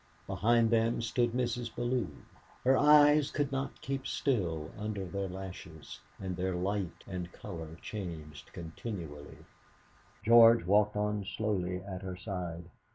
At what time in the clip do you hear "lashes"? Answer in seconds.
5.29-5.99